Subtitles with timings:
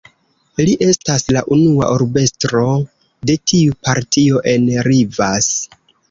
[0.67, 2.63] Li estas la unua urbestro
[3.31, 5.51] de tiu partio en Rivas.